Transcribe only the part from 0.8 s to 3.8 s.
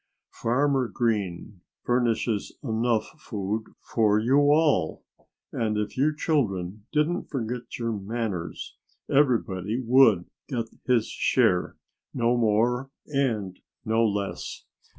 Green furnishes enough food